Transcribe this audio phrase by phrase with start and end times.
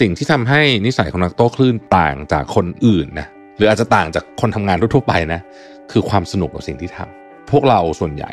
[0.00, 5.40] สิ่งที่ทำให้นิสัยของนักโต้คลื่นต่างจากคนอื่นนะหรืออาจจะต่างจากคนทำงานทั่วไปนะ
[5.92, 8.32] คือความสนุกกับสิ่งที่ทำพวกเราส่วนใหญ่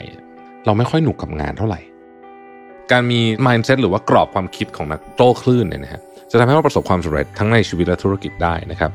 [0.65, 1.79] เราไม่ค่อยหนุกกับงานเท่าไหร่
[2.91, 6.01] การมี mindset หรือว่ากรอบความคิดของนักโต้คลื่นเนี่ยนะฮะ
[6.31, 8.91] จะทำให้เราประสบความสำเร็จทั้งในชีวิตและธุรกิจได้นะครับ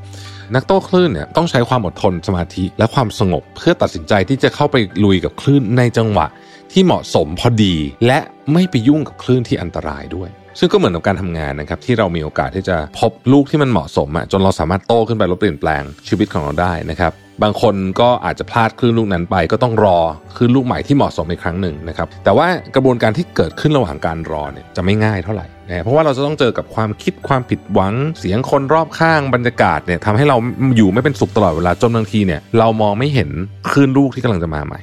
[0.55, 6.27] นักโต้คลื่นเนี่ยต้องใช้ความอดทนสมาธิและความสงบ เพื่อตัดสินใจที่จะเข้าไปลุยกับคลื่นในจังหวะ
[6.73, 7.75] ที่เหมาะสมพอดี
[8.07, 8.19] และ
[8.53, 19.99] ไม่ไปยุ่งกับคลื่นที่อันตรายด้วย ซึ่งก็เหมือนกับการทำงานนะครับที่เรามีโอกาสที่จะพบลูกที่มันเหมาะสมอะจนเราสามารถโตขึ้นไปลดเปลี่ยนแปลงชีวิตของเราได้นะครับบางคนก็อาจจะพลาดคลื่นลูกนั้นไป ก็ต้องรอ
[20.37, 30.37] คลื่นลูกใหม่ที่เหมาะสมอีกครั้งหนึ่งนะครับแต่ว่ากระบวนการที่เกิดขึ้นระหว่างการรอเนี่ยจะไม่ง่ายเท่าไหร่นะเพราะว่าเราจะต้องเจอกับความคิดความผิดหวังเสียงคนรอบข้างบรรยากาศเนี่ยทำให้เรา
[30.77, 33.31] อยู่ไม่เป็นสุขตลอดเวลาจนบางทีเนี่ยเรามองไม่เห็น
[33.71, 34.81] คลื่นลูกที่กำลังจะมาใหม่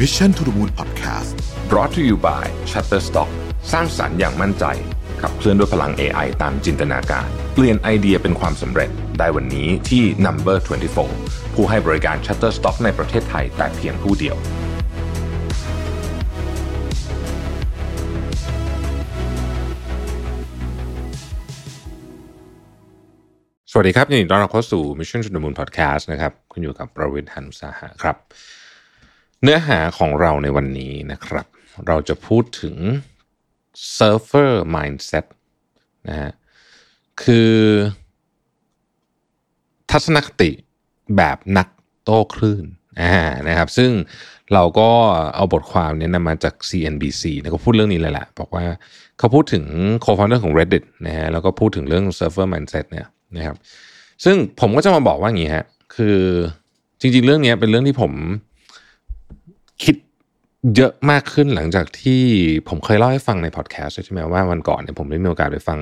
[0.00, 1.39] Mission to the Moon Podcast
[1.70, 3.30] brought to you by Shutterstock
[3.72, 4.64] สร้างสรรค์อย่างมั่นใจ
[5.20, 10.58] ขับเคลื่อนด้วยพลัง AI ตามจินตนาการ เปลี่ยนไอเดียเป็นความสำเร็จได้วันนี้ที่ Number
[11.06, 14.36] 24 ผู้ให้บริการ Shutterstock ในประเทศไทยแต่เพียงผู้เดียว
[23.72, 28.16] สวัสดีครับยินดีต้อนรับเข้าสู่ Mission to the Moon Podcast นะครับคุณอยู่กับประวิทย์หันุสาหะครับ
[29.42, 31.46] เนื้อหาของเราในวันนี้นะครับ
[31.88, 32.76] เราจะพูดถึง
[33.96, 35.26] surfer mindset
[36.08, 36.32] นะฮะ
[37.22, 37.54] คือ
[39.90, 40.50] ทัศนคติ
[41.16, 41.68] แบบนัก
[42.04, 42.64] โต้คลื่น
[43.00, 43.14] อ่า
[43.48, 43.90] นะครับ ซึ่ง
[44.54, 44.88] เราก็
[45.34, 48.64] เอาบทความนี้นำมาจาก CNBC นะก็พูดเรื่องนี้เลยแหละ บอกว่า
[49.18, 49.64] เขาพูดถึง
[50.04, 53.56] co-founder ของ Reddit นะฮะแล้วก็พูดถึงเรื่อง surfer mindset เนี่ยนะครับ
[54.24, 55.64] ซึ่งผมก็จะมาบอกว่าอย่างนี้ฮะ
[55.96, 56.18] คือ
[57.00, 58.12] จริงๆ เรื่องนี้เป็นเรื่องที่ผม
[59.84, 59.96] คิด
[60.76, 62.22] เยอะมากขึ้นหลังจากที่
[62.68, 65.78] ผมเคยเล่าให้ฟังในพอดแคสต์ใช่ไหมว่าวันก่อนเนี่ยผมได้มีโอกาสไปฟัง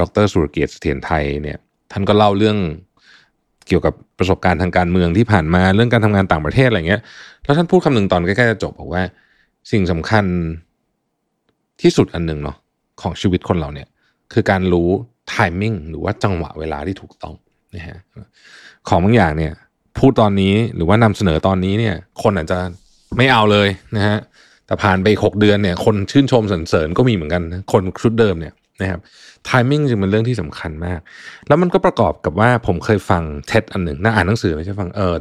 [0.00, 1.58] ดรสุรเกียรติเสถียรไทยเนี่ย
[1.92, 2.56] ท่านก็เล่าเรื่อง
[3.68, 7.02] เกี่ยวกับประสบการณ์ทางการเมืองที่ผ่านมาเรื่องการทำงานต่างประเทศอะไรเงี้ย
[7.44, 9.02] แล้วท่านพูดคำหนึ่งตอนใกล้ๆจะจบบอกว่า
[9.70, 10.24] สิ่งสำคัญ
[11.82, 12.56] ที่สุดอันหนึ่งเนาะ
[13.02, 13.88] ของชีวิตคนเราเนี่ย
[14.32, 14.88] คือการรู้
[15.28, 17.34] timing หรือว่าจังหวะเวลาที่ถูกต้อง
[17.74, 17.98] นะฮะ
[18.88, 19.52] ของบางอย่างเนี่ย
[19.98, 22.58] พูดตอนนี้หรือว่านำเสนอตอนนี้เนี่ย คนอาจจะ
[23.16, 24.18] ไม่เอาเลยนะฮะ
[24.66, 29.00] แต่ผ่านไปหกเดือนเนี่ย คนชื่นชมสรรเสริญก็มีเหมือนกันนะคนชุดเดิมเนี่ยนะครับ
[29.48, 31.00] timing จึงเป็นเรื่องที่สำคัญมาก
[31.48, 35.14] แล้วมันก็ประกอบกับว่าผมเคยฟัง TED อันหนึ่งน่าอ่านหนังสือไม่ใช่ฟังเออ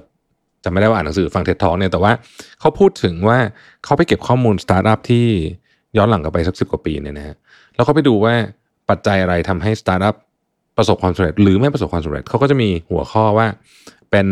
[0.63, 2.11] จะไม่ได้ว่าอ่านหนังสือฟังเท็ดทอเนี่ยแต่ว่า
[2.59, 3.37] เขาพูดถึงว่า
[3.83, 5.25] เขาไปเก็บข้อมูลสตาร์ทอัพที่
[5.97, 7.35] ย้อนหลังกลับไปสักสิบกว่าปีเนี่ยนะฮะ
[7.75, 8.33] แล้วเขาไปดูว่า
[8.89, 10.15] ปัจจัยอะไรทำให้สตาร์ทอัพ
[10.77, 13.47] ประสบความสำเร็จหรือไม่ประสบความสำเร็จเขาก็จะมีหัวข้อว่า
[14.11, 14.27] เป็น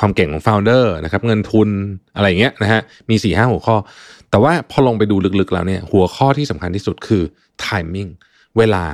[0.00, 1.68] ความเก่งของ founder นะครับเงินทุน
[2.16, 2.80] อะไรเงี้ยนะฮะ
[3.10, 3.76] มีสี่ห้าหัวข้อ
[4.30, 7.22] แต่ว่าพอลงไปดูลึกๆแล้วเนี่ยหัวข้อที่สำคัญที่สุดคือ
[7.64, 8.10] timing
[8.58, 8.84] เวลา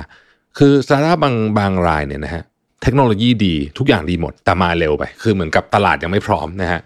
[0.57, 2.43] คือสตาร์ทอัพบางบางรายเนี่ยนะฮะ
[2.83, 6.79] เทคโนโลยีดีทุกอย่างดีหมด แต่มาเร็วไป คือเหมือนกับตลาดยังไม่พร้อมนะฮะ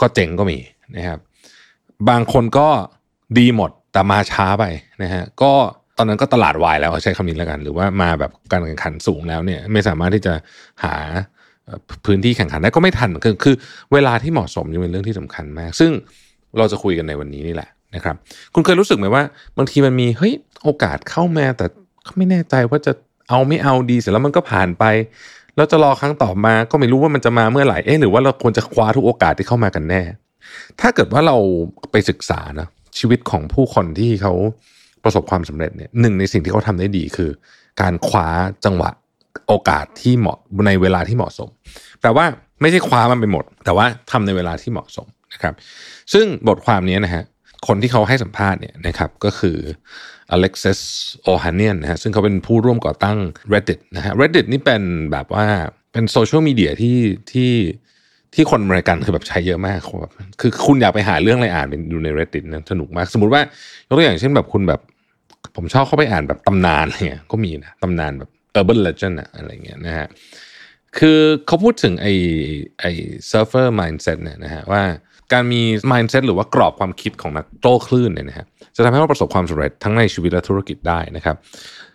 [0.00, 0.58] ก็เจ๋งก็มี
[0.96, 1.18] นะครับ
[2.08, 2.68] บางคนก็
[3.38, 4.64] ดีหมดแต่มาช้าไป
[5.02, 5.52] นะฮะก็
[5.98, 10.34] ตอนนั้นก็ตลาดวายแล้วใช้คำนี้แล้วกัน หรือว่ามาแบบการแข่งขันสูงแล้วเนี่ยไม่สามารถที่จะ
[10.84, 10.94] หา
[12.06, 13.54] พื้นที่แข่งขันได้ก็ไม่ทันคือคือ
[13.92, 15.90] เวลาที่เหมาะสมยังเป็นเรื่องที่สำคัญมาก ซึ่ง
[16.58, 18.16] เราจะคุยกันในวันนี้นี่แหละนะครับ
[18.54, 19.22] คุณเคยรู้สึกไหมว่า
[19.56, 20.32] บางทีมันมีเฮ้ย
[20.64, 21.66] โอกาสเข้ามาแต่
[22.16, 22.92] ไม่แน่ใจว่าจะ
[23.28, 24.84] เอาไม่เอาดีเสร็จแล้วมันก็ผ่านไป
[25.56, 30.02] แล้วจะรอครั้งต่อมาก็ไม่รู้ว่ามันจะมาเมื่อไหร่เอ๊ะหรือว่าเราควรจะคว้าทุกโอกาสที่เข้ามากันแน่
[30.80, 31.36] ถ้าเกิดว่าเรา
[31.92, 32.68] ไปศึกษานะ
[32.98, 34.32] ชีวิตของผู้คนที่เขา
[35.04, 37.30] ประสบความสำเร็จเนี่ยหนึ่งในสิ่งที่เขาทาได้ดีคือ
[37.80, 38.28] การคว้า
[38.64, 38.90] จังหวะ
[39.52, 41.48] โอกาสที่เหมาะในเวลาที่เหมาะสม
[42.02, 42.24] แต่ว่า
[42.60, 45.54] ไม่ใช่คว้ามันไปหมด แต่ว่าทำในเวลาที่เหมาะสมนะครับ
[46.12, 47.24] ซึ่งบทความนี้นะฮะ
[47.66, 49.56] คนที่เขาให้สัมภาษณ์เนี่ยนะครับก็คือ
[50.34, 50.80] Alexis
[51.32, 53.18] Ohanian นะฮะซึ่งเขาเป็นผู้ร่วมก่อตั้ง
[53.52, 54.82] Reddit นะฮะ Reddit นี่เป็น
[55.12, 55.46] แบบว่า
[55.92, 56.98] เป็นโซเชียลมีเดียที่
[57.32, 57.50] ที่
[58.34, 63.42] ที่คนอเมริกันคือแบบใช้เยอะมากแบบคือคุณอยากไปหาเรื่องอะไรอ่านเป็นดูใน Reddit นะสนุกมาก สมมติว่า
[63.88, 64.80] ยกตัวอย่างเช่นแบบคุณแบบ
[65.56, 70.08] ผมชอบเข้าไปอ่านแบบตำนานอะไรเงี้ยก็มีนะตำนานแบบ urban legend อะอะไรเงี้ยนะฮะ
[70.98, 72.12] คือเขาพูดถึงไอ้
[72.80, 72.92] ไอ้
[73.30, 74.82] surfer mindset เนี่ยนะฮะว่า
[75.32, 75.62] การมี
[75.92, 78.46] mindset หรือว่ากรอบความคิดของนักโต้คลื่นเนี่ยนะฮะ
[78.76, 81.36] จะทำให้เราประสบความสำเร็จทั้งในชีวิตและธุรกิจได้นะครับ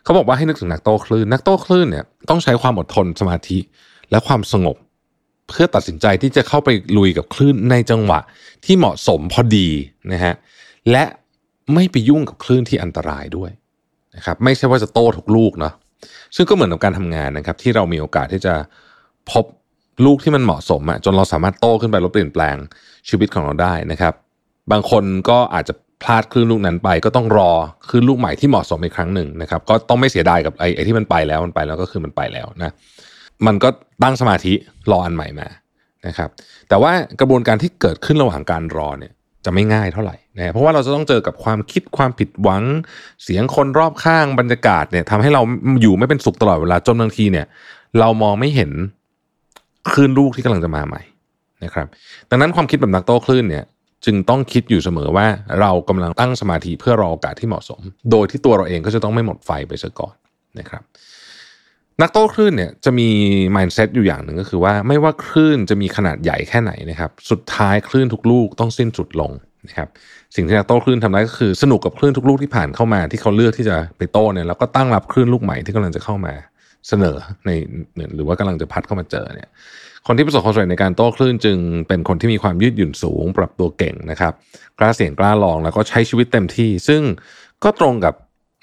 [0.04, 3.60] เขาบอกว่าให้นึกถึงนักโต้คลื่น นักโต้คลื่นเนี่ยต้องใช้ความอดทนสมาธิ
[4.12, 4.78] และความสงบ
[5.50, 8.20] เพื่อตัดสินใจที่จะเข้าไปลุยกับคลื่นในจังหวะ
[8.66, 9.70] ที่เหมาะสมพอดี
[10.14, 10.34] นะฮะ
[10.92, 11.04] และ
[11.74, 13.52] ไม่ไปยุ่งกับคลื่นที่อันตรายด้วย
[14.16, 15.74] นะครับไม่ใช่ว่าจะโต้ทุกลูกเนาะ
[16.36, 18.54] ซึ่งก็เหมือนกับการทำงานนะครับ ที่เรามีโอกาสที่จะ
[19.32, 19.46] พบ
[20.06, 22.56] ลูกที่มันเหมาะสมอะจนเราสามารถโตขึ้นไปลดเปลี่ยนแปลง
[23.10, 24.14] ชีวิตของเราได้นะครับ
[24.72, 27.52] บางคนก็อาจจะพลาดคลื่นลูกนั้นไป ก็ต้องรอ
[27.90, 32.72] คลื่นลูกใหม่ที่เหมาะสมอีกครั้งหนึ่งนะครับ ก็ต้องไม่เสียดายกับไอ้ไอ้ที่มันไปแล้วมันไปแล้วก็คือมันไปแล้วนะ
[33.48, 33.70] มันก็
[34.04, 34.54] ตั้งสมาธิ
[34.92, 35.48] รออันใหม่มา
[36.08, 36.30] นะครับ
[36.70, 39.14] แต่ว่ากระบวนการที่เกิดขึ้นระหว่างการรอเนี่ย
[39.46, 42.64] จะไม่ง่ายเท่าไหร่ นะเพราะว่าเราจะต้องเจอกับความคิดความผิดหวัง
[43.24, 45.42] เสียงคนรอบข้างบรรยากาศเนี่ยทำให้เรา
[45.82, 47.46] อยู่ไม่เป็นสุขตลอดเวลาจนบางทีเนี่ย
[48.00, 48.72] เรามองไม่เห็น
[49.92, 51.02] คลื่นลูกที่กำลังจะมาใหม่
[51.64, 51.88] นะครับ
[52.30, 53.66] ดังนั้นความคิดแบบนักโต้คลื่นเนี่ย
[54.06, 55.28] จึงต้องคิดอยู่เสมอว่า
[55.62, 57.82] เรากำลังตั้งสมาธิเพื่อรอโอกาสที่เหมาะสม
[58.12, 60.16] โดยที่ตัวเราเองก็จะต้องไม่หมดไฟไปซะก่อน
[60.60, 60.84] นะครับ
[62.02, 63.10] นักโต้คลื่นเนี่ยจะมี
[63.56, 69.32] mindset อยู่อย่างหนึ่งก็คือว่าไม่ว่าคลื่นจะมีขนาดใหญ่แค่ไหนนะครับ สุดท้ายคลื่นทุกลูกต้องสิ้นสุดลง
[69.68, 69.90] นะครับ
[70.36, 76.34] สิ่งที่นักโต้คลื่นทำได้ก็คือสนุกกับคลื่นทุกลูกที่ผ่านเข้ามา ที่เขาเลือกที่จะไปโต้เนี่ยแล้วก็ตั้งรับคลื่นลูกใหม่ที่กำลังจะเข้ามา
[76.88, 77.16] เสนอ
[77.46, 77.50] ใน
[78.16, 79.50] หรือว่ากำลังจะพัดเข้ามาเจอเนี่ย
[80.08, 84.34] คนที่ประสบความสำเร็จในการโต้คลื่นจึงเป็นคนที่มีความยืดหยุ่นสูง ปรับตัวเก่งนะครับ
[84.80, 87.02] กล้าเสี่ยงกล้าลองแล้วก็ใช้ชีวิตเต็มที่ ซึ่ง
[87.64, 88.14] ก็ตรงกับ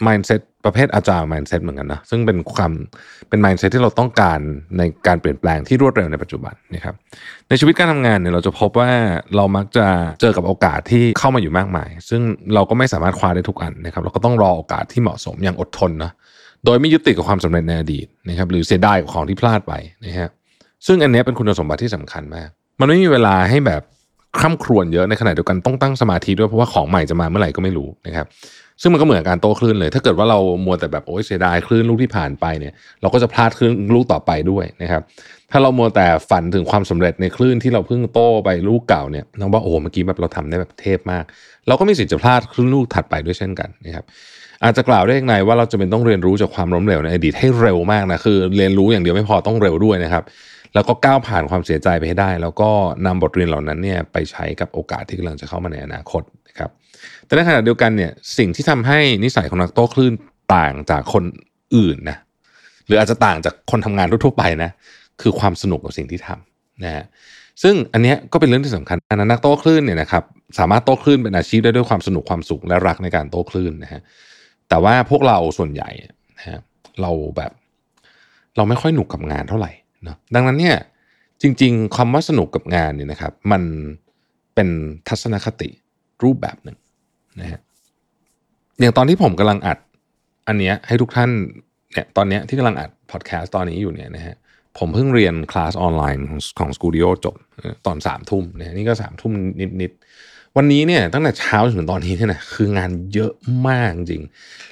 [0.06, 2.73] mindset ประเภทอาจารย์ mindset เหมือนกันนะซึ่งเป็นความ
[3.29, 4.41] เป็น mindset ที่เราต้องการ
[4.79, 6.94] ในการเปลี่ยนแปลงที่รวดเร็วในปัจจุบันนะครับ
[7.49, 8.91] ในชีวิตการทำงานเนี่ยเราจะพบว่า
[9.37, 9.87] เรามักจะ
[10.20, 12.23] เจอกับโอกาสที่เข้ามาอยู่มากมาย ซึ่ง
[12.55, 16.12] เราก็ไม่สามารถคว้าได้ทุกอันนะครับเราก็ต้องรอโอกาสที่เหมาะสมอย่างอดทนนะ
[16.64, 19.73] โดยไม่ยึดติดกับความสำเร็จในอดีตนะครับหรือเสียดายกับของที่พลาดไป
[20.05, 20.29] นะฮะ
[20.87, 22.49] ซึ่งอันนี้เป็นคุณสมบัติที่สำคัญมาก
[22.81, 23.82] มันไม่มีเวลาให้แบบ
[24.38, 28.26] คร่ำครวญเยอะในขณะเดียวกันต้องตั้งสมาธิด้วยเพราะว่าของใหม่จะมาเมื่อไหร่ก็ไม่รู้นะครับ
[28.81, 35.03] ซึ่งมันก็เหมือนการโต้คลื่นเลย ถ้าเกิดว่าเรามัวแต่แบบโอ้ยเสียดายคลื่นลูกที่ผ่านไปเนี่ยเราก็จะพลาดคลื่นลูกต่อไปด้วยนะครับ
[35.50, 41.25] ถ้าเรามัวแต่ฝันถึงความสำเร็จในคลื่นที่เราเพิ่งโต้ไปลูกเก่าเนี่ยเราว่าโอ้เมื่อกี้แบบเราทำได้แบบเทพมาก
[41.69, 44.05] เราก็มีสิทธิ์จะพลาดคลื่นลูกถัดไปด้วยเช่นกันนะครับ
[44.65, 50.25] อาจจะกล่าวได้ยังไงว่าเราจะเป็นต้องเรียนรู้จากความล้มเหลวในอดีตให้เร็วมากนะคือเรียนรู้อย่างเดียวไม่พอต้องเร็วด้วยนะครับ
[50.75, 52.71] แล้วก็ก้าวผ่านความเสียใจไปให้ได้ แล้วก็
[53.06, 56.71] นำบทเรียนเหล่านั้นเนี่ยไปใช้กับโอกาสที่กำลังจะเข้ามาในอนาคตนะครับ
[57.26, 60.12] แต่ในขณะเดียวกันเนี่ยสิ่งที่ทำให้นิสัยของนักโต้คลื่น
[60.55, 61.25] ต่างจากคน
[61.76, 62.19] อื่นนะ
[62.87, 64.71] หรืออาจจะต่างจากคนทำงานทั่วไปนะ
[65.21, 67.05] คือความสนุกกับสิ่งที่ทำนะฮะ
[67.62, 70.25] ซึ่งอันนี้ก็เป็นเรื่องที่สำคัญนะนักโต้คลื่นเนี่ยนะครับ
[70.59, 74.00] สามารถโต้คลื่นเป็นอาชีพได้ด้วยความสนุกความสุขและรักในการโต้คลื่นนะฮะ
[74.69, 75.91] แต่ว่าพวกเราส่วนใหญ่
[76.38, 76.59] นะฮะ
[77.00, 77.53] เราแบบ
[78.56, 79.73] เราไม่ค่อยหนุกกับงานเท่าไหร่
[80.05, 80.76] เนาะดังนั้นเนี่ย
[81.43, 83.62] จริง ๆคำว่าสนุกกับงานเนี่ยนะครับ มัน
[84.55, 84.69] เป็น
[85.09, 85.69] ทัศนคติ
[86.23, 86.76] รูปแบบหนึ่ง
[87.40, 87.60] นะฮะ
[88.81, 89.78] อย่างตอนที่ผมกำลังอัด
[90.48, 91.31] อันเนี้ยให้ทุกท่าน
[91.92, 94.36] เนี่ยตอนเนี้ยที่กำลังอัดพอดแคสต์ตอนนี้อยู่เนี่ยนะฮะ
[94.78, 97.36] ผมเพิ่งเรียนคลาสออนไลน์ของของสกูดิโอจบ
[97.86, 99.32] ตอนสามทุ่มนะนี่ก็สามทุ่ม
[99.81, 103.32] นิดๆ วันนี้เนี่ยตั้งแต่เช้าจนถึงตอนนี้เนี่ยนะคืองานเยอะ
[103.69, 104.22] มากจริง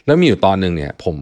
[0.06, 1.16] แล้วมีอยู่ตอนหนึ่งเนี่ยผม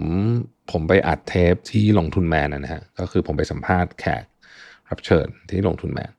[0.70, 4.24] ผมไปอัดเทปที่ลงทุนแมนนะฮะก็คือผมไปสัมภาษณ์แขก
[4.90, 6.12] รับเชิญที่ลงทุนแมน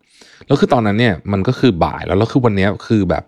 [0.45, 3.23] แล้วคือตอนนั้นเนี่ยมันก็คือบ่ายแล้วแล้วคือวันนี้คือแบบ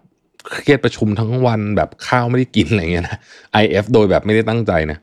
[0.51, 3.17] เครียดประชุมทั้งวันแบบข้าวไม่ได้กินอะไรเงี้ยนะ
[3.63, 4.97] IF โดยแบบไม่ได้ตั้งใจนะ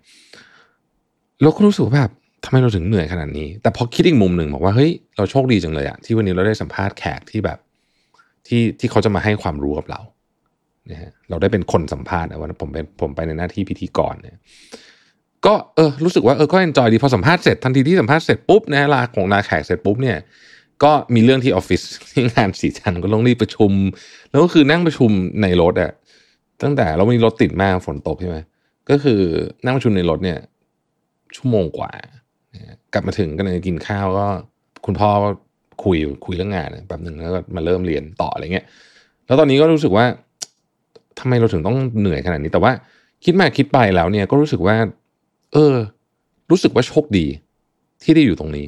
[1.43, 2.13] เราก็รู้สึกแบบ
[2.45, 7.59] ทำไมเราถึงเหนื่อยขนาดนี้ แต่พอคิดอีกมุมหนึ่งบอกว่าเฮ้ยเราโชคดีจังเลยอะที่วันนี้เราได้สัมภาษณ์แขกที่แบบ
[8.47, 10.01] ที่ที่เขาจะมาให้ความรู้กับเรา
[10.87, 14.37] เนี่ยฮะเราได้เป็นคนสัมภาษณ์นะวันผมเป็นผมไปในหน้าที่พิธีกรเนี่ย
[15.47, 20.17] ก็เออรู้สึกว่าเออก็เอนจอยดีพอสัมภาษณ์เสร็จทันทีที่สัมภาษณ์เสร็จปุ๊บนะลาของลาแขกเสร็จปุ๊บเนี่ย
[20.85, 23.73] ก็มีเรื่องที่ออฟฟิศที่งานสีจันก็ต้องรีบประชุม
[24.31, 25.11] แล้วก็คือนั่งประชุม
[25.43, 25.93] ในรถอะ
[26.63, 28.39] ตั้งแต่เรามีรถติดมากฝนตกใช่ไหม
[28.91, 29.21] ก็คือ
[29.65, 30.39] นั่งประชุมในรถเนี่ย
[31.37, 31.91] ชั่วโมงกว่า
[32.93, 34.27] กลับมาถึงก็เลยกินข้าวก็
[34.87, 35.31] คุณพ่อก็
[35.85, 38.67] คุยคุยเรื่องงานแบบหนึ่งแล้วก็มาเริ่มเรียนต่ออะไรเงี้ย
[39.27, 40.05] แล้วตอนนี้ก็รู้สึกว่า
[41.19, 42.73] ทำไมเราถึงต้องเหนื่อยขนาดนี้ แต่ว่า
[43.25, 44.77] คิดมาคิดไปแล้วเนี่ยก็รู้สึกว่า
[45.53, 45.75] เออ
[46.51, 47.27] รู้สึกว่าโชคดี
[48.03, 48.67] ที่ได้อยู่ตรงนี้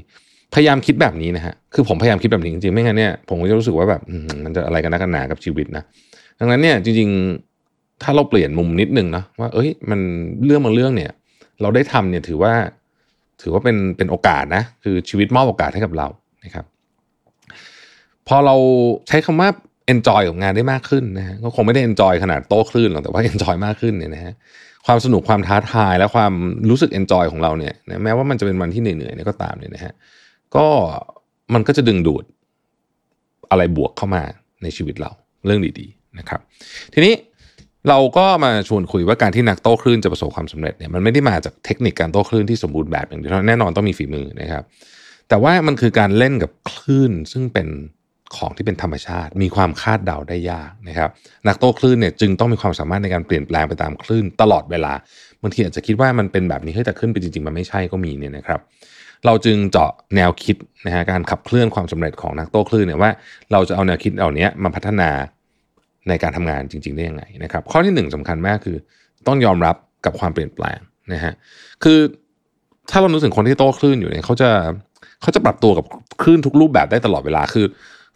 [0.55, 4.03] พยายามคิดแบบนี้นะฮะ คือผมพยายามคิดแบบนี้จริงๆ ไม่งั้นเนี่ยผมก็จะรู้สึกว่าแบบ
[4.45, 5.85] มันจะอะไรกันนักกันหนากับชีวิตนะ
[6.39, 10.01] ดังนั้นเนี่ยจริงๆ ถ้าเราเปลี่ยนมุมนิดนึงนะว่า เอ้ย มัน
[10.45, 11.11] เรื่องบางเรื่องเนี่ย
[11.63, 12.53] เราได้ทำเนี่ยถือว่า
[13.43, 16.09] ถือว่าเป็นเป็นโอกาสนะ คือชีวิตมอบโอกาสให้กับเรา
[16.45, 16.65] นะครับ
[18.29, 18.57] พอเรา
[19.09, 19.49] ใช้คำว่า
[19.93, 24.33] enjoy กับงานได้มากขึ้นนะฮะ ก็คงไม่ได้ enjoy ขนาดโต้คลื่นหรอก แต่ว่า enjoy มากขึ้นเนี่ยนะฮะ
[24.87, 26.33] ความสนุก ความท้าทาย และความ
[26.71, 29.93] รู้สึก enjoy ของเราเนี่ยแม้ว่ามันจะเป็นวันที่เหนื่อยๆเนี่ยก็ตามเนี่ยนะฮะ
[30.57, 30.67] ก็
[31.55, 32.25] มันก็จะดึงดูด
[33.51, 34.23] อะไรบวกเข้ามา
[34.63, 35.11] ในชีวิตเรา
[35.47, 36.41] เรื่องดีๆนะครับ
[36.95, 37.15] ทีนี้
[37.89, 44.65] เราก็มาชวนคุยว่าการที่นักโต้คลื่นจะประสบความสำเร็จเนี่ยมันไม่ได้มาจากเทคนิคการโต้คลื่นที่สมบูรณ์แบบอย่างเดียวแน่นอนต้องมีฝีมือนะครับ
[45.29, 47.69] แต่ว่ามันคือการเล่นกับคลื่นซึ่งเป็น
[48.37, 51.11] ของที่เป็นธรรมชาติ มีความคาดเดาได้ยากนะครับ
[51.49, 54.93] นักโต้คลื่นเนี่ยจึงต้องมีความสามารถในการเปลี่ยนแปลงไปตามคลื่นตลอดเวลา
[55.43, 58.61] บางทีอาจจะคิดว่ามันเป็นแบบนี้เฮ้ยแต่ขึ้นไปจริงๆมันไม่ใช่ก็มีเนี่ยนะครับ
[59.27, 63.11] เราจึงเจาะแนวคิดนะฮะการขับเคลื่อนความสำเร็จของนักโต้คลื่นเนี่ยว่า
[63.53, 65.11] เราจะเอาแนวคิดเหล่านี้มาพัฒนา
[66.09, 68.77] ในการทำงานจริง ๆ ได้ยังไงนะครับข้อที่หนึ่งสำคัญมากคือ
[69.27, 70.79] ต้องยอมรับกับความเปลี่ยนแปลง
[71.13, 71.33] นะฮะ
[71.85, 71.99] คือ
[72.91, 74.51] ถ้าเรานึกถึงคนที่โต้คลื่นอยู่เนี่ยเขาจะ
[75.23, 75.87] เขาจะปรับตัวกับ
[76.23, 77.67] คลื่นทุกรูปแบบได้ตลอดเวลาคือ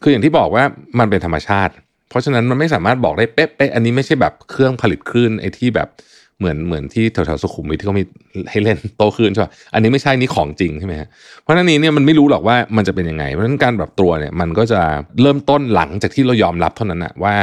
[0.02, 0.64] คืออย่างที่บอกว่า
[0.98, 1.72] มันเป็นธรรมชาติ
[2.08, 5.88] เพราะฉะนั้นมันไม่สามารถบอกได้เป๊ะๆอันนี้ไม่ใช่แบบเครื่องผลิตคลื่นไอ้ที่แบบ
[6.38, 8.04] เหมือนเหมือนที่แถวๆสุขุมวิทที่เขามี
[8.50, 11.08] ให้เล่นโตคลื่นใช่ป่ะอันนี้ไม่ใช่นี่ของจริงใช่ไหมฮะ
[11.42, 14.80] เพราะนั้นนี้เนี่ยมันไม่รู้หรอกว่ามันจะเป็นยังไง เพราะฉะนั้นการปรับตัวเนี่ยมันก็จะ
[15.22, 17.34] เริ่มต้นหลังจากที่เรายอมรับเท่านั้นนะว่า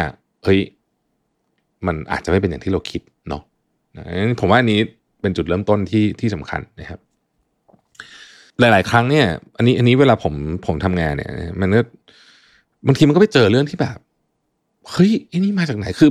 [0.43, 0.59] เฮ้ย
[1.87, 3.41] มันอาจจะไม่เป็นอย่างที่เราคิดเนาะ
[4.39, 4.79] ผมว่าอันนี้
[5.21, 6.99] เป็นจุดเริ่มต้นที่ที่สำคัญนะครับ
[8.59, 9.25] หลาย ๆ ครั้งเนี่ย
[9.57, 10.33] อันนี้อันนี้เวลาผม
[10.65, 11.31] ผมทำงานเนี่ย
[11.61, 11.81] มันก็
[12.87, 13.97] บางทีมันก็ไปเจอเรื่องที่แบบ
[14.89, 16.09] เฮ้ยไอ้นี่มาจากไหนคือ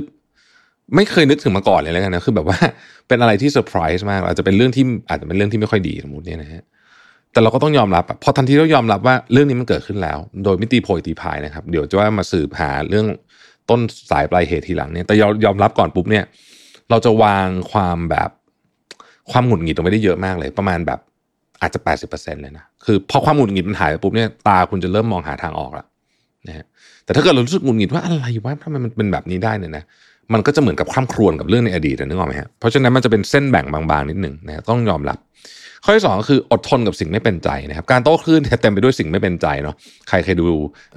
[0.95, 2.59] ไม่เคยนึกถึงมาก่อนเลยแล้วกันนะคือแบบว่า
[3.07, 6.63] เป็นอะไรที่เซอร์ไพรส์มาก อาจจะเป็นเรื่องที่อาจจะเป็นเรื่องที่ไม่ค่อยดีสมมติเนี่ยนะฮะ
[7.31, 13.05] แต่เราก็ต้องยอมรับพอทันทีเรายอมรับว่าเรื่องนี้มันเกิดขึ้นแล้ว โดยมิติโพยตีพายนะครับ เดี๋ยวจะว่ามาสืบหาเรื่อง
[13.69, 13.79] ต้น
[14.11, 16.23] สายปลายเหตุทีหลังเนี่ยแต่ยอมยอมรับก่อนปุ๊บเนี่ย
[16.89, 18.29] เราจะวางความแบบ
[19.31, 20.99] ความหงุดหงิดตรงไปได้เยอะมากเลย ประมาณแบบ
[21.61, 25.85] อาจจะแปดสิบเปอร์เซ็นเลยนะคือพอความหงุดหงิดมันหายไปปุ๊บเนี่ยตาคุณจะเริ่มมองหาทางออกแล้ว
[26.47, 26.65] นะฮะ
[27.05, 29.83] แต่ถ้าเกิดเรารู้สึกหงุดหงิดว่าอะไรวะทำไมมันเป็นแบบนี้ได้เนี่ยนะ
[30.33, 35.17] มันก็จะเหมือนกับข้ามครวนกับเรื่องในอดีตนึกออกไหมฮะเพราะฉะนั้นมันจะเป็นเส้นแบ่งบางๆนิดหนึ่งนะต้องยอมรับ
[35.83, 39.75] ข้อที่สองก็คืออดทนกับสิ่งไม่เป็นใจนะครับการโต้คลื่นเต็มไปด้วยสิ่งไม่เป็นใจเนาะ
[40.09, 40.45] ใครเคยดู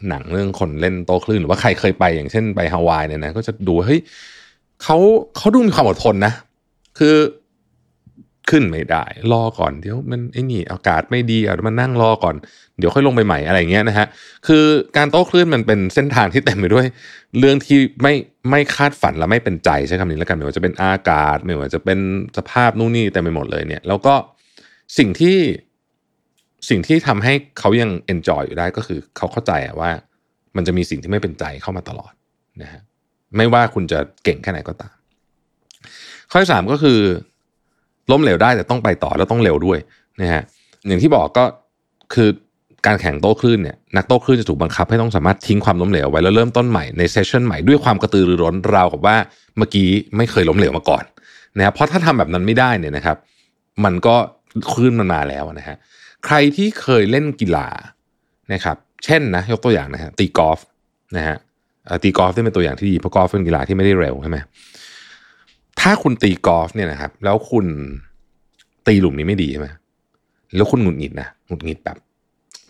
[0.08, 4.00] หนังเรื่องคนเล่นโต้คลื่นหรือว่าใครเคยไปอย่างเช่นไปฮาวายเนี่ยนะก็จะดูเฮ้ย
[4.82, 4.96] เขา
[5.36, 6.32] เขาดูมีความอดทนนะ
[6.98, 7.14] คือ
[8.50, 12.36] ขึ้นไม่ได้ รอก่อนเดี๋ยวมันไอ้นี่อากาศไม่ดีอะมันนั่งรอก่อน
[12.78, 14.06] เดี๋ยวค่อยลงไปใหม่อะไรเงี้ยนะฮะ
[14.46, 14.64] คือ
[14.96, 16.86] การโต้คลื่นมันเป็นเส้นทางที่เต็มไปด้วย
[17.38, 18.14] เรื่องที่ไม่
[18.50, 21.98] ไม่คาดฝันและไม่เป็นใจใช้คำนี้แล้วกันไม่ว่าจะเป็นอากาศไม่ว่าจะเป็น
[22.36, 24.14] สภาพนู่นนี่เต็มไปหมดเลยเนี่ย แล้วก็
[24.98, 25.38] สิ่งที่
[26.68, 29.90] สิ่งที่ทำให้เขายัง enjoy อยู่ได้ก็คือเขาเข้าใจว่า
[30.56, 32.12] มันจะมีสิ่งที่ไม่เป็นใจเข้ามาตลอด
[32.62, 32.82] นะฮะ
[33.36, 34.94] ไม่ว่าคุณจะเก่งแค่ไหนก็ตาม
[36.30, 37.00] ข้อที่สามก็คือ
[38.10, 39.78] ล้มเหลวได้แต่ต้องไปต่อแล้วต้องเร็วด้วย
[40.20, 40.42] นะฮะ
[40.86, 41.44] อย่างที่บอกก็
[42.14, 42.28] คือ
[42.86, 49.16] การแข่งโต้คลื่นเนี่ยนักโต้คลื่นจะถูกบังคับให้ต้องสามารถทิ้งความล้มเหลวไว้แล้วเริ่มต้นใหม่ใน session ใหม่ด้วยความกระตือรือร้นราวกับว่า
[49.56, 51.04] เมื่อกี้ไม่เคยล้มเหลวมาก่อน
[51.56, 53.16] นะครับเพราะถ้าทำแบบนั้นไม่ได้เนี่ยนะครับ
[53.84, 54.16] มันก็
[54.72, 55.76] คลื่นมันมาแล้วนะฮะ
[56.24, 57.68] ใครที่เคยเล่นกีฬา
[58.52, 60.60] นะครับเช่นนะยกตัวอย่างนะฮะตีกอล์ฟ
[61.16, 61.36] นะฮะ
[62.02, 64.38] ตีกอล์ฟที่เป็นตัวอย่างที่ดีเพราะกอล์ฟเป็นกีฬาที่ไม่ได้เร็วใช่ไหม
[65.80, 67.66] ถ้าคุณตีกอล์ฟเนี่ยนะครับ แล้วคุณ
[68.86, 69.68] ตีหลุมนี้ไม่ดีใช่ไหม
[70.54, 71.96] แล้วคุณหงุดหงิดนะหงุดหงิดแบบ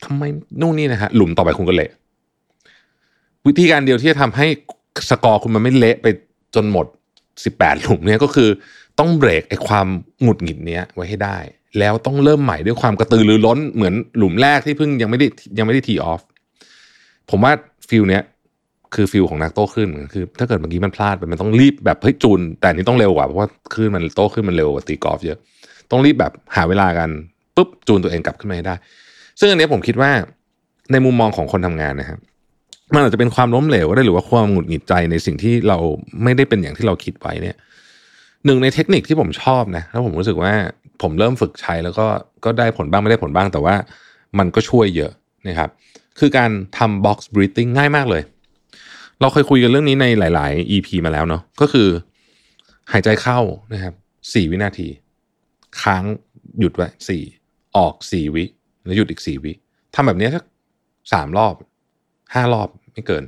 [0.05, 0.23] ทำไม
[0.61, 1.91] นู่นนี่นะฮะหลุมต่อไปคุณก็เละ
[3.47, 4.47] วิธีการเดียวที่จะทำให้
[5.11, 6.07] สกอร์คุณมันไม่เละไป
[6.55, 6.87] จนหมด
[7.45, 8.49] สิบแปดหลุมเนี่ยก็คือ
[8.99, 9.87] ต้องเบรกไอ้ความ
[10.23, 11.39] หงุดหงิดเนี้ยไว้ให้ได้
[11.79, 15.27] แล้วต้องเริ่มใหม่ด้วยความกระตือรือร้นเหมือนหลุมแรกที่เพิ่งยังไม่ได้
[15.59, 16.21] ยังไม่ได้ tee off
[17.31, 17.53] ผมว่า
[17.89, 18.23] feel เนี้ย
[18.95, 25.39] คือ feel ของนักโต้คลื่นคือ ถ้าเกิดเมื่อกี้มันพลาดไปมันต้องรีบแบบเฮ้ยจูน แต่นี้ต้องเร็วกว่าเพราะว่าคลื่นมันโต้คลื่นมันเร็วกว่าตีกอล์ฟเยอะ
[25.91, 27.09] ต้องรีบแบบหาเวลากัน
[27.57, 28.75] ปุ๊บจูนตัวเองกลับขึ้นมาให้ได้
[29.41, 30.11] ซึ่งอันนี้ผมคิดว่า
[30.93, 32.19] ในมุมมองของคนทำงานนะครับ
[32.95, 35.79] มันอาจจะเป็นความล้มเหลวก็ได้หรือว่าความหงุดหงิดใจในสิ่งที่เรา
[36.23, 37.57] ไม่ได้เป็นอย่างที่เราคิดไว้เนี่ย
[38.47, 40.53] หนึ่งในเทคนิคที่ผมชอบนะแล้วผมรู้สึกว่า
[41.03, 42.07] ผมเริ่มฝึกใช้แล้วก็
[42.45, 43.75] ก็ได้ผลบ้างไม่ได้ผลบ้างแต่ว่า
[44.39, 45.13] มันก็ช่วยเยอะ
[45.49, 45.71] นะครับ
[46.19, 48.23] คือการทำ box breathing ง่ายมากเลย
[49.21, 51.89] เราเคยคุยกันเรื่องนี้ในหลาย ๆ EP มาแล้วเนาะก็คือ
[52.93, 53.41] หายใจเข้า
[53.73, 53.95] นะครับ
[54.35, 54.89] สี่วินาที
[55.83, 56.05] ค้าง
[56.59, 57.23] หยุดไว้สี่
[57.77, 58.45] ออกสี่วิ
[58.85, 59.53] แล้วหยุดอีกสี่วิ
[59.95, 60.45] ทำแบบนี้สัก
[61.13, 61.55] สามรอบ
[62.35, 63.25] ห้ารอบไม่เกิน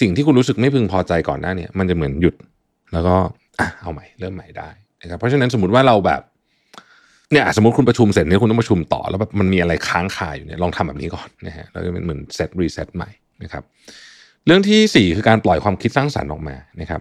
[0.00, 2.34] สิ่งที่คุณรู้สึกไม่พึงพอใจก่อนหน้าเนี่ยมันจะเหมือนหยุด
[2.92, 3.16] แล้วก็
[3.60, 4.70] อะเอาใหม่เริ่มใหม่ได้
[5.02, 6.20] นะครับเพราะฉะนั้นสมมติว่าเราแบบ
[7.32, 13.10] เนี่ยสมมติคุณประชุมเสร็จเนี่ยคุณต้องประชุมต่อแล้วแบบมันมีอะไรค้างคาอยู่เนี่ยลองทำแบบนี้ก่อนนะฮะแล้วก็เหมือนเซตรีเซ็ตใหม่
[13.42, 13.64] นะครับ
[14.46, 17.00] เรื่องที่สี่คือการปล่อยความคิดสร้างสรรค์ออกมานะครับ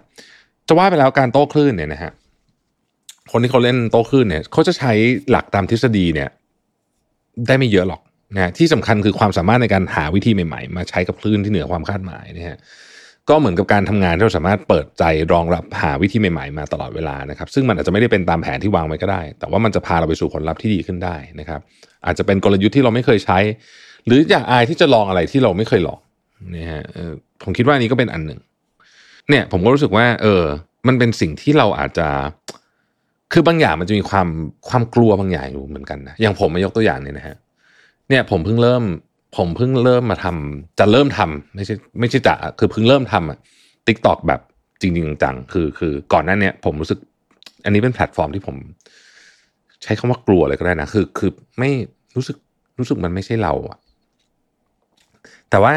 [0.67, 2.11] จะว่าไปแล้วการโต้คลื่นเนี่ยนะฮะ
[3.31, 4.91] คนที่เขาเล่นโต้คลื่นเนี่ยเขาจะใช้
[5.29, 6.29] หลักตามทฤษฎีเนี่ย
[7.47, 8.01] ได้ไม่เยอะหรอก
[8.35, 12.57] นะที่สำคัญคือความสามารถในการหาวิธีใหม่ๆ มาใช้กับคลื่นที่เหนือความคาดหมายนะฮะ
[13.29, 21.59] ก็เหมือนกับการทำงานที่เราสามารถเปิดใจรองรับหาวิธีใหม่ๆ มาตลอดเวลานะครับ ซึ่งมันอาจจะไม่ได้เป็นตามแผนที่วางไว้ก็ได้ แต่ว่ามันจะพาเราไปสู่ผลลัพธ์ที่ดีขึ้นได้นะครับ
[22.05, 23.37] อาจจะเป็นกลยุทธ์ที่เราไม่เคยใช้
[24.05, 25.99] หรืออยากอายที่จะลองอะไรที่เราไม่เคยลอง
[26.55, 26.83] นะฮะ
[27.43, 28.39] ผมคิดว่านี้ก็เป็นอันหนึ่ง
[29.29, 30.43] เนี่ย ผมก็รู้สึกว่า เออ
[30.87, 32.07] มันเป็นสิ่งที่เราอาจจะ
[33.33, 34.27] คือบางอย่างมันจะมีความ
[34.69, 37.35] ความกลัวบางอย่างอยู่เหมือนกันนะอย่างผมมายกตัวอย่างเนี่ยนะฮะ
[38.09, 38.83] เนี่ย ผมเพิ่งเริ่ม
[39.37, 43.37] ผมเพิ่งเริ่มมาทำจะเริ่มทำไม่ใช่ไม่ใช่จะคือเพิ่งเริ่มทำอะ
[43.87, 44.41] TikTok แบบ
[44.81, 46.99] จริงๆจังๆคือคือก่อนหน้านี้ผมรู้สึก
[47.65, 48.55] อันนี้เป็นแพลตฟอร์มที่ผม
[49.83, 51.69] ใช้คำว่ากลัวเลยก็ได้นะคือ คือไม่
[52.15, 52.37] รู้สึก
[52.79, 53.79] รู้สึกมันไม่ใช่เราอะ
[55.49, 55.73] แต่ว่า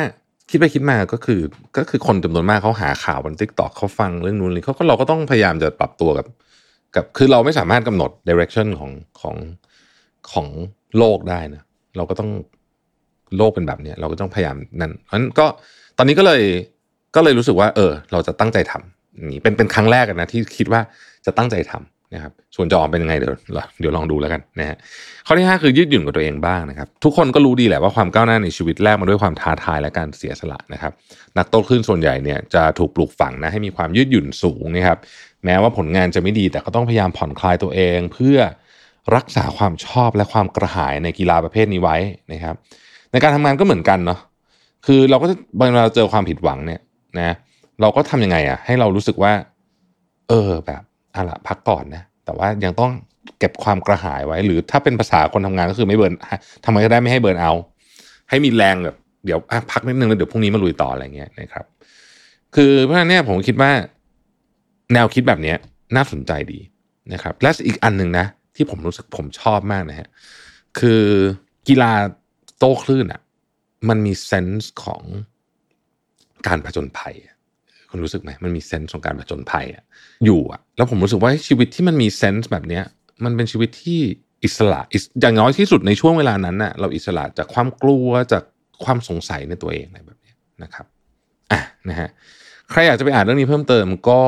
[0.50, 1.40] คิดไปคิดมาก็คือ
[1.76, 6.26] ก็คือคนจำนวนมากเขาหาข่าวบนทิกตอกเขาฟังเรื่องนู้นเลยเขาก็เราก็ต้องพยายามจะปรับตัวกับ
[6.94, 8.90] กับคือเราไม่สามารถกำหนด direction ของ
[9.20, 9.36] ของ
[10.32, 10.46] ของ
[10.98, 11.62] โลกได้นะ
[11.96, 12.30] เราก็ต้อง
[13.36, 15.46] โลกเป็นแบบเนี้ยเราก็ต้องพยายามนั่นเพราะนั้นก็
[15.98, 16.42] ตอนนี้ก็เลย
[17.16, 20.80] ก็เลยรู้สึกว่า เออ เราจะตั้งใจทำนี่เป็นเป็นครั้งแรกนะที่คิดว่า
[21.26, 23.32] จะตั้งใจทำ นะครับส่วนจะออกเป็นยังไงเดี๋ยว
[23.80, 24.76] เดี๋ยวลองดูแล้วกันนะฮะ
[25.26, 30.92] ข้อที่ 5 คือยืดหยุ่นกับตัวเองบ้างนะครับ ทุกคนก็รู้ดีแหละว่าความก้าวหน้าในชีวิตแรกมาด้วยความท้าทายและการเสียสละนะครับ
[31.38, 34.98] นักโตขึ้นส่วนใหญ่เนี่ยจะถูกปลูกฝังนะให้มีความยืดหยุ่นสูงนะครับ
[35.44, 38.38] แม้ว่าผลงานจะไม่ดีแต่ก็ต้องพยายามผ่อนคลายตัวเอง เพื่อ
[39.16, 41.96] รักษาความชอบและความกระหายในกีฬาประเภทนี้ไว้
[42.32, 42.54] นะครับ
[43.12, 44.18] ในการทำงานก็เหมือนกันเนาะ
[44.86, 46.80] คือเราก็จะเวลาเราเจอความผิดหวังเนี่ย
[47.18, 47.34] นะ
[47.80, 49.32] เราก็ทำยังไงอะ่ะให้เรารู้สึกว่า
[50.28, 50.82] เออแบบ
[51.14, 52.90] อะละพักก่อนนะ แต่ว่ายังต้อง
[53.38, 56.14] เก็บความกระหายไว้ หรือถ้าเป็นภาษาคนทำงานก็คือไม่เบิร์น
[56.64, 57.52] ทำไมก็ได้ไม่ให้เบิร์นเอา
[58.30, 59.38] ให้มีแรงแบบเดี๋ยว
[59.72, 61.64] พักนิดนึงแล้วเดี๋ยวพรุ่งนี้มาลุยต่ออะไรเงี้ยนะครับ
[62.54, 63.70] คือเพราะฉะนั้นเนี่ยผมคิดว่า
[64.92, 65.56] แนวคิดแบบเนี้ย
[65.96, 66.60] น่าสนใจดี
[67.12, 70.08] นะครับ และอีกอันหนึ่งนะ ที่ผมรู้สึกผมชอบมากนะฮะ
[70.78, 71.02] คือ
[71.68, 71.92] กีฬา
[72.58, 73.20] โต้คลื่นอะ
[73.88, 75.02] มันมีเซนส์ของ
[76.46, 77.14] การผจญภัย
[77.90, 79.84] คุณรู้สึกไหมมันมีเซนส์ของการผจญภัยอะ
[80.24, 82.84] อยู่อะแล้วผมรู้สึกว่าชีวิตที่มันมีเซนส์แบบเนี้ย
[83.24, 84.00] มันเป็นชีวิตที่
[84.44, 84.80] อิสระ
[85.20, 88.42] อย่างน้อยที่สุดในช่วงเวลานั้นน่ะเราอิสระจากความกลัวจาก
[88.84, 90.86] ความสงสัยในตัวเองอะไรแบบนี้นะครับ
[91.52, 92.08] อะนะฮะ
[92.70, 94.22] ใครอยากจะไปอ่านเรื่องนี้เพิ่มเติมก็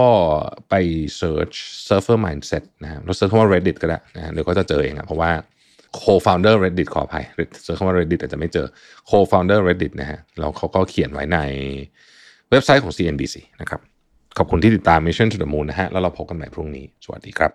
[0.71, 0.75] ไป
[1.21, 1.57] search
[1.89, 5.31] surfer mindset นะฮะเราเซิร์ชคำว่า reddit ก็ได้นะฮะเดี๋ยวก็จะเจอเองอะเพราะว่า
[6.01, 7.25] co-founder reddit ขออภัย
[7.65, 8.67] เซิร์ชคำว่า reddit อาจจะไม่เจอ
[9.11, 11.39] co-founder reddit นะฮะแล้วเขาก็เขียนไว้ใน
[12.51, 13.81] เว็บไซต์ของ CNBC นะครับ
[14.39, 17.51] ขอบคุณที่ติดตาม Mission to the Moon นะฮะ แล้วเราพบกันใหม่พรุ่งนี้ สวัสดีครับ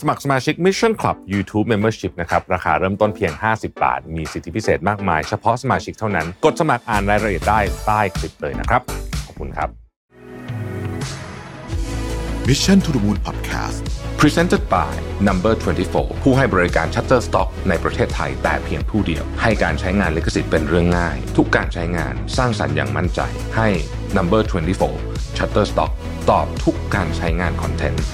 [0.00, 8.82] สมัครสมาชิก Mission Club YouTube Membership นะครับ ราคาเริ่มต้นเพียง 50 บาท มีสิทธิพิเศษมากมาย เฉพาะสมาชิกเท่านั้น กดสมัครอ่านรายละเอียดได้ใต้คลิปเลยนะครับ
[9.26, 9.83] ขอบคุณครับ
[12.46, 13.80] Mission to the Moon Podcast
[14.18, 14.92] Presented by
[15.28, 15.54] Number
[15.88, 23.20] 24 ผู้ให้บริการ Shutterstock ในประเทศไทยแต่เพียงผู้เดียว ให้การใช้งานลิขสิทธิ์เป็นเรื่องง่าย ทุกการใช้งานสร้างสรรค์อย่างมั่นใจ
[23.56, 23.68] ให้
[24.16, 24.42] Number
[24.90, 25.92] 24 Shutterstock
[26.30, 28.04] ตอบทุกการใช้งานคอนเทนต์